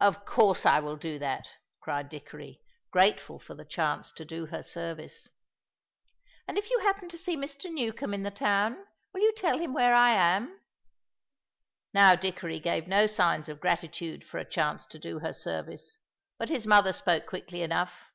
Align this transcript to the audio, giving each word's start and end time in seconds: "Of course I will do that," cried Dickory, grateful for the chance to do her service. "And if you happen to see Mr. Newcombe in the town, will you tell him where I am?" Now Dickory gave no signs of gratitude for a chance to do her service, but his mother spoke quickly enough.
"Of 0.00 0.24
course 0.24 0.66
I 0.66 0.80
will 0.80 0.96
do 0.96 1.16
that," 1.20 1.46
cried 1.78 2.08
Dickory, 2.08 2.60
grateful 2.90 3.38
for 3.38 3.54
the 3.54 3.64
chance 3.64 4.10
to 4.14 4.24
do 4.24 4.46
her 4.46 4.64
service. 4.64 5.28
"And 6.48 6.58
if 6.58 6.68
you 6.70 6.80
happen 6.80 7.08
to 7.10 7.16
see 7.16 7.36
Mr. 7.36 7.72
Newcombe 7.72 8.14
in 8.14 8.24
the 8.24 8.32
town, 8.32 8.84
will 9.14 9.20
you 9.20 9.32
tell 9.34 9.58
him 9.60 9.72
where 9.72 9.94
I 9.94 10.10
am?" 10.10 10.58
Now 11.94 12.16
Dickory 12.16 12.58
gave 12.58 12.88
no 12.88 13.06
signs 13.06 13.48
of 13.48 13.60
gratitude 13.60 14.24
for 14.24 14.38
a 14.38 14.44
chance 14.44 14.86
to 14.86 14.98
do 14.98 15.20
her 15.20 15.32
service, 15.32 15.98
but 16.36 16.48
his 16.48 16.66
mother 16.66 16.92
spoke 16.92 17.26
quickly 17.26 17.62
enough. 17.62 18.10